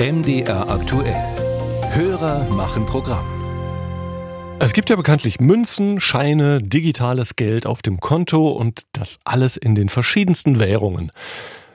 MDR 0.00 0.70
aktuell. 0.70 1.12
Hörer 1.90 2.48
machen 2.50 2.86
Programm. 2.86 3.26
Es 4.60 4.72
gibt 4.72 4.90
ja 4.90 4.94
bekanntlich 4.94 5.40
Münzen, 5.40 5.98
Scheine, 5.98 6.62
digitales 6.62 7.34
Geld 7.34 7.66
auf 7.66 7.82
dem 7.82 7.98
Konto 7.98 8.52
und 8.52 8.82
das 8.92 9.18
alles 9.24 9.56
in 9.56 9.74
den 9.74 9.88
verschiedensten 9.88 10.60
Währungen. 10.60 11.10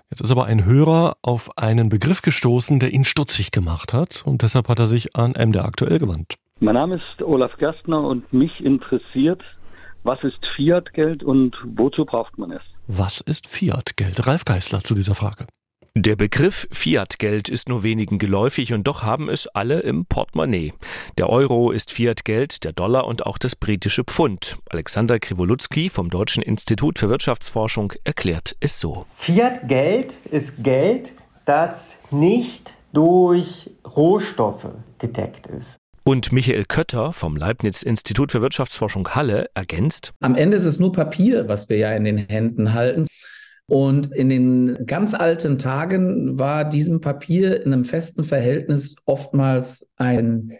Jetzt 0.09 0.21
ist 0.21 0.31
aber 0.31 0.45
ein 0.45 0.63
Hörer 0.63 1.17
auf 1.21 1.57
einen 1.57 1.89
Begriff 1.89 2.21
gestoßen, 2.21 2.79
der 2.79 2.93
ihn 2.93 3.03
stutzig 3.03 3.51
gemacht 3.51 3.93
hat 3.93 4.23
und 4.25 4.41
deshalb 4.41 4.69
hat 4.69 4.79
er 4.79 4.87
sich 4.87 5.17
an 5.17 5.31
MDR 5.31 5.65
aktuell 5.65 5.99
gewandt. 5.99 6.35
Mein 6.61 6.75
Name 6.75 6.95
ist 6.95 7.21
Olaf 7.21 7.51
Gerstner 7.57 8.05
und 8.05 8.31
mich 8.31 8.63
interessiert, 8.63 9.43
was 10.03 10.23
ist 10.23 10.39
Fiat-Geld 10.55 11.23
und 11.23 11.57
wozu 11.65 12.05
braucht 12.05 12.37
man 12.37 12.51
es? 12.51 12.61
Was 12.87 13.19
ist 13.19 13.49
Fiat-Geld? 13.49 14.25
Ralf 14.25 14.45
Geißler 14.45 14.79
zu 14.79 14.95
dieser 14.95 15.13
Frage. 15.13 15.45
Der 15.95 16.15
Begriff 16.15 16.67
Fiat-Geld 16.71 17.49
ist 17.49 17.69
nur 17.69 17.83
wenigen 17.83 18.17
geläufig 18.17 18.73
und 18.73 18.87
doch 18.87 19.03
haben 19.03 19.29
es 19.29 19.45
alle 19.45 19.81
im 19.81 20.07
Portemonnaie. 20.07 20.73
Der 21.19 21.29
Euro 21.29 21.69
ist 21.69 21.91
Fiat-Geld, 21.91 22.63
der 22.63 22.73
Dollar 22.73 23.05
und 23.05 23.27
auch 23.27 23.37
das 23.37 23.55
britische 23.55 24.03
Pfund. 24.03 24.57
Alexander 24.71 25.19
Kriwolutzki 25.19 25.91
vom 25.91 26.09
Deutschen 26.09 26.41
Institut 26.41 26.97
für 26.97 27.09
Wirtschaftsforschung 27.09 27.93
erklärt 28.05 28.55
es 28.59 28.79
so. 28.79 29.05
Fiat-Geld 29.13 30.17
ist 30.31 30.63
Geld, 30.63 31.11
das 31.45 31.93
nicht 32.09 32.73
durch 32.91 33.69
Rohstoffe 33.85 34.69
gedeckt 34.97 35.45
ist. 35.45 35.77
Und 36.05 36.31
Michael 36.31 36.65
Kötter 36.65 37.13
vom 37.13 37.37
Leibniz-Institut 37.37 38.31
für 38.31 38.41
Wirtschaftsforschung 38.41 39.09
Halle 39.09 39.51
ergänzt. 39.53 40.11
Am 40.21 40.33
Ende 40.33 40.57
ist 40.57 40.65
es 40.65 40.79
nur 40.79 40.91
Papier, 40.91 41.47
was 41.47 41.69
wir 41.69 41.77
ja 41.77 41.91
in 41.91 42.03
den 42.03 42.17
Händen 42.17 42.73
halten. 42.73 43.05
Und 43.73 44.13
in 44.13 44.29
den 44.29 44.85
ganz 44.85 45.15
alten 45.15 45.57
Tagen 45.57 46.37
war 46.37 46.63
diesem 46.63 47.01
Papier 47.01 47.65
in 47.65 47.73
einem 47.73 47.85
festen 47.85 48.23
Verhältnis 48.23 48.97
oftmals 49.07 49.89
ein 49.95 50.51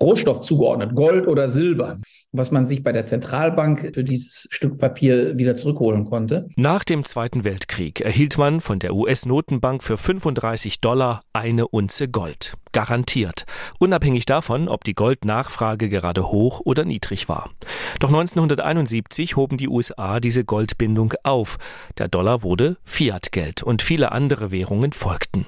Rohstoff 0.00 0.40
zugeordnet, 0.40 0.96
Gold 0.96 1.28
oder 1.28 1.50
Silber, 1.50 1.98
was 2.32 2.50
man 2.50 2.66
sich 2.66 2.82
bei 2.82 2.90
der 2.90 3.06
Zentralbank 3.06 3.92
für 3.94 4.02
dieses 4.02 4.48
Stück 4.50 4.76
Papier 4.76 5.38
wieder 5.38 5.54
zurückholen 5.54 6.02
konnte. 6.02 6.48
Nach 6.56 6.82
dem 6.82 7.04
Zweiten 7.04 7.44
Weltkrieg 7.44 8.00
erhielt 8.00 8.36
man 8.38 8.60
von 8.60 8.80
der 8.80 8.92
US-Notenbank 8.92 9.84
für 9.84 9.96
35 9.96 10.80
Dollar 10.80 11.22
eine 11.32 11.68
Unze 11.68 12.08
Gold. 12.08 12.54
Garantiert. 12.72 13.44
Unabhängig 13.78 14.26
davon, 14.26 14.68
ob 14.68 14.84
die 14.84 14.94
Goldnachfrage 14.94 15.88
gerade 15.88 16.30
hoch 16.30 16.60
oder 16.64 16.84
niedrig 16.84 17.28
war. 17.28 17.50
Doch 18.00 18.08
1971 18.08 19.36
hoben 19.36 19.56
die 19.56 19.68
USA 19.68 20.20
diese 20.20 20.44
Goldbindung 20.44 21.14
auf. 21.22 21.58
Der 21.98 22.08
Dollar 22.08 22.42
wurde 22.42 22.76
Fiatgeld 22.84 23.62
und 23.62 23.82
viele 23.82 24.12
andere 24.12 24.50
Währungen 24.50 24.92
folgten. 24.92 25.46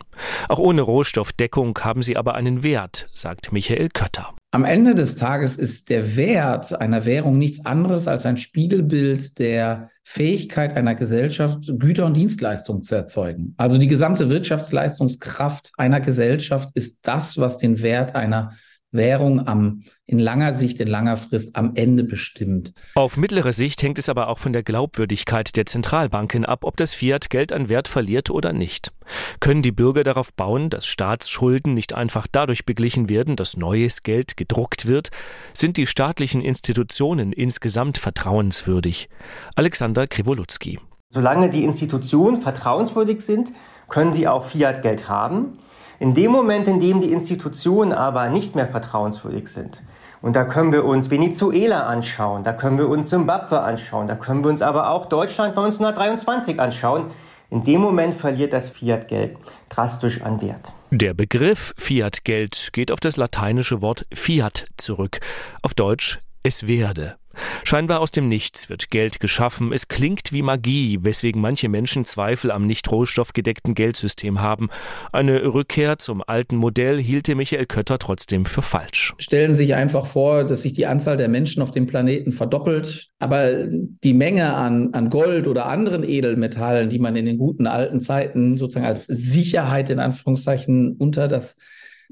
Auch 0.48 0.58
ohne 0.58 0.82
Rohstoffdeckung 0.82 1.78
haben 1.80 2.02
sie 2.02 2.16
aber 2.16 2.34
einen 2.34 2.62
Wert, 2.62 3.08
sagt 3.14 3.52
Michael 3.52 3.88
Kötter. 3.88 4.34
Am 4.52 4.64
Ende 4.64 4.96
des 4.96 5.14
Tages 5.14 5.56
ist 5.56 5.90
der 5.90 6.16
Wert 6.16 6.80
einer 6.80 7.04
Währung 7.04 7.38
nichts 7.38 7.64
anderes 7.64 8.08
als 8.08 8.26
ein 8.26 8.36
Spiegelbild 8.36 9.38
der 9.38 9.90
Fähigkeit 10.02 10.76
einer 10.76 10.96
Gesellschaft, 10.96 11.72
Güter 11.78 12.04
und 12.04 12.16
Dienstleistungen 12.16 12.82
zu 12.82 12.96
erzeugen. 12.96 13.54
Also 13.58 13.78
die 13.78 13.86
gesamte 13.86 14.28
Wirtschaftsleistungskraft 14.28 15.70
einer 15.76 16.00
Gesellschaft 16.00 16.70
ist 16.74 16.98
das, 17.02 17.38
was 17.38 17.58
den 17.58 17.80
Wert 17.80 18.16
einer 18.16 18.54
Währung 18.92 19.46
am, 19.46 19.84
in 20.06 20.18
langer 20.18 20.52
Sicht, 20.52 20.80
in 20.80 20.88
langer 20.88 21.16
Frist 21.16 21.54
am 21.56 21.72
Ende 21.76 22.02
bestimmt. 22.02 22.72
Auf 22.94 23.16
mittlere 23.16 23.52
Sicht 23.52 23.82
hängt 23.82 23.98
es 23.98 24.08
aber 24.08 24.28
auch 24.28 24.38
von 24.38 24.52
der 24.52 24.62
Glaubwürdigkeit 24.62 25.56
der 25.56 25.66
Zentralbanken 25.66 26.44
ab, 26.44 26.64
ob 26.64 26.76
das 26.76 26.94
Fiat 26.94 27.30
Geld 27.30 27.52
an 27.52 27.68
Wert 27.68 27.86
verliert 27.86 28.30
oder 28.30 28.52
nicht. 28.52 28.92
Können 29.38 29.62
die 29.62 29.72
Bürger 29.72 30.02
darauf 30.02 30.32
bauen, 30.34 30.70
dass 30.70 30.86
Staatsschulden 30.86 31.74
nicht 31.74 31.94
einfach 31.94 32.26
dadurch 32.30 32.64
beglichen 32.64 33.08
werden, 33.08 33.36
dass 33.36 33.56
neues 33.56 34.02
Geld 34.02 34.36
gedruckt 34.36 34.86
wird? 34.86 35.10
Sind 35.54 35.76
die 35.76 35.86
staatlichen 35.86 36.42
Institutionen 36.42 37.32
insgesamt 37.32 37.98
vertrauenswürdig? 37.98 39.08
Alexander 39.54 40.06
Kriwolutzki. 40.06 40.80
Solange 41.12 41.50
die 41.50 41.64
Institutionen 41.64 42.40
vertrauenswürdig 42.40 43.20
sind, 43.20 43.52
können 43.88 44.12
sie 44.12 44.28
auch 44.28 44.44
Fiat-Geld 44.44 45.08
haben. 45.08 45.58
In 46.00 46.14
dem 46.14 46.32
Moment, 46.32 46.66
in 46.66 46.80
dem 46.80 47.02
die 47.02 47.12
Institutionen 47.12 47.92
aber 47.92 48.30
nicht 48.30 48.54
mehr 48.54 48.66
vertrauenswürdig 48.66 49.48
sind, 49.48 49.82
und 50.22 50.34
da 50.34 50.44
können 50.44 50.72
wir 50.72 50.86
uns 50.86 51.10
Venezuela 51.10 51.86
anschauen, 51.86 52.42
da 52.42 52.54
können 52.54 52.78
wir 52.78 52.88
uns 52.88 53.10
Simbabwe 53.10 53.60
anschauen, 53.60 54.08
da 54.08 54.14
können 54.14 54.42
wir 54.42 54.48
uns 54.48 54.62
aber 54.62 54.90
auch 54.90 55.06
Deutschland 55.06 55.50
1923 55.50 56.58
anschauen, 56.58 57.10
in 57.50 57.64
dem 57.64 57.82
Moment 57.82 58.14
verliert 58.14 58.54
das 58.54 58.70
Fiat-Geld 58.70 59.36
drastisch 59.68 60.22
an 60.22 60.40
Wert. 60.40 60.72
Der 60.90 61.12
Begriff 61.12 61.74
Fiat-Geld 61.76 62.70
geht 62.72 62.92
auf 62.92 63.00
das 63.00 63.18
lateinische 63.18 63.82
Wort 63.82 64.06
Fiat 64.10 64.68
zurück, 64.78 65.20
auf 65.60 65.74
Deutsch 65.74 66.18
es 66.42 66.66
werde. 66.66 67.16
Scheinbar 67.64 68.00
aus 68.00 68.10
dem 68.10 68.28
Nichts 68.28 68.68
wird 68.68 68.90
Geld 68.90 69.20
geschaffen. 69.20 69.72
Es 69.72 69.86
klingt 69.86 70.32
wie 70.32 70.42
Magie, 70.42 70.98
weswegen 71.02 71.40
manche 71.40 71.68
Menschen 71.68 72.04
Zweifel 72.04 72.50
am 72.50 72.66
nicht 72.66 72.90
rohstoffgedeckten 72.90 73.74
Geldsystem 73.74 74.40
haben. 74.40 74.68
Eine 75.12 75.44
Rückkehr 75.54 75.98
zum 75.98 76.22
alten 76.26 76.56
Modell 76.56 77.00
hielte 77.00 77.34
Michael 77.36 77.66
Kötter 77.66 77.98
trotzdem 77.98 78.46
für 78.46 78.62
falsch. 78.62 79.14
Stellen 79.18 79.54
Sie 79.54 79.64
sich 79.64 79.74
einfach 79.74 80.06
vor, 80.06 80.44
dass 80.44 80.62
sich 80.62 80.72
die 80.72 80.86
Anzahl 80.86 81.16
der 81.16 81.28
Menschen 81.28 81.62
auf 81.62 81.70
dem 81.70 81.86
Planeten 81.86 82.32
verdoppelt, 82.32 83.10
aber 83.20 83.66
die 83.68 84.14
Menge 84.14 84.54
an, 84.54 84.92
an 84.92 85.08
Gold 85.08 85.46
oder 85.46 85.66
anderen 85.66 86.02
Edelmetallen, 86.02 86.90
die 86.90 86.98
man 86.98 87.14
in 87.14 87.26
den 87.26 87.38
guten 87.38 87.66
alten 87.66 88.00
Zeiten 88.00 88.58
sozusagen 88.58 88.86
als 88.86 89.06
Sicherheit 89.06 89.90
in 89.90 90.00
Anführungszeichen 90.00 90.96
unter 90.96 91.28
das 91.28 91.56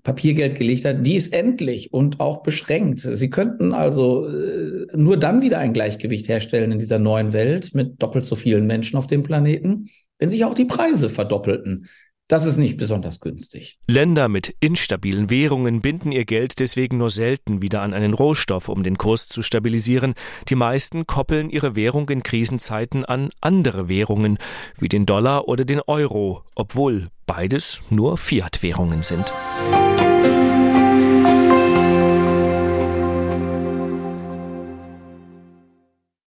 Papiergeld 0.02 0.54
gelegt 0.54 0.84
hat, 0.84 1.06
die 1.06 1.16
ist 1.16 1.32
endlich 1.32 1.92
und 1.92 2.20
auch 2.20 2.42
beschränkt. 2.42 3.00
Sie 3.00 3.30
könnten 3.30 3.72
also 3.72 4.26
äh, 4.26 4.86
nur 4.94 5.16
dann 5.16 5.42
wieder 5.42 5.58
ein 5.58 5.72
Gleichgewicht 5.72 6.28
herstellen 6.28 6.72
in 6.72 6.78
dieser 6.78 6.98
neuen 6.98 7.32
Welt 7.32 7.74
mit 7.74 8.00
doppelt 8.02 8.24
so 8.24 8.36
vielen 8.36 8.66
Menschen 8.66 8.96
auf 8.96 9.06
dem 9.06 9.22
Planeten, 9.22 9.90
wenn 10.18 10.30
sich 10.30 10.44
auch 10.44 10.54
die 10.54 10.64
Preise 10.64 11.08
verdoppelten. 11.08 11.88
Das 12.28 12.44
ist 12.44 12.58
nicht 12.58 12.76
besonders 12.76 13.20
günstig. 13.20 13.78
Länder 13.86 14.28
mit 14.28 14.54
instabilen 14.60 15.30
Währungen 15.30 15.80
binden 15.80 16.12
ihr 16.12 16.26
Geld 16.26 16.60
deswegen 16.60 16.98
nur 16.98 17.08
selten 17.08 17.62
wieder 17.62 17.80
an 17.80 17.94
einen 17.94 18.12
Rohstoff, 18.12 18.68
um 18.68 18.82
den 18.82 18.98
Kurs 18.98 19.28
zu 19.28 19.42
stabilisieren. 19.42 20.12
Die 20.50 20.54
meisten 20.54 21.06
koppeln 21.06 21.48
ihre 21.48 21.74
Währung 21.74 22.10
in 22.10 22.22
Krisenzeiten 22.22 23.06
an 23.06 23.30
andere 23.40 23.88
Währungen, 23.88 24.36
wie 24.78 24.90
den 24.90 25.06
Dollar 25.06 25.48
oder 25.48 25.64
den 25.64 25.80
Euro, 25.80 26.42
obwohl 26.54 27.08
beides 27.24 27.80
nur 27.88 28.18
Fiat-Währungen 28.18 29.02
sind. 29.02 29.32